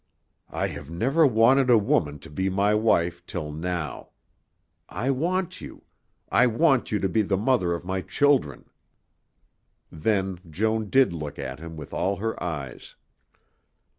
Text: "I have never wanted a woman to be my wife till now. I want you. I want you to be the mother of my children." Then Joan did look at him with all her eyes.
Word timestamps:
"I 0.49 0.65
have 0.69 0.89
never 0.89 1.27
wanted 1.27 1.69
a 1.69 1.77
woman 1.77 2.17
to 2.21 2.31
be 2.31 2.49
my 2.49 2.73
wife 2.73 3.23
till 3.27 3.51
now. 3.51 4.09
I 4.89 5.11
want 5.11 5.61
you. 5.61 5.83
I 6.31 6.47
want 6.47 6.91
you 6.91 6.97
to 6.97 7.07
be 7.07 7.21
the 7.21 7.37
mother 7.37 7.73
of 7.73 7.85
my 7.85 8.01
children." 8.01 8.65
Then 9.91 10.39
Joan 10.49 10.89
did 10.89 11.13
look 11.13 11.37
at 11.37 11.59
him 11.59 11.77
with 11.77 11.93
all 11.93 12.15
her 12.15 12.41
eyes. 12.41 12.95